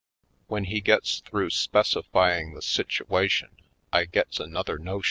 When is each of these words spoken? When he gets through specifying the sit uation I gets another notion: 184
When 0.47 0.63
he 0.63 0.81
gets 0.81 1.19
through 1.19 1.51
specifying 1.51 2.55
the 2.55 2.63
sit 2.63 2.87
uation 2.87 3.49
I 3.93 4.05
gets 4.05 4.39
another 4.39 4.77
notion: 4.79 4.85
184 4.87 4.99